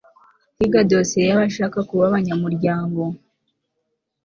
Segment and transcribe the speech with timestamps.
[0.55, 3.01] kwiga dosiye y'abashaka kuba abanyamuryango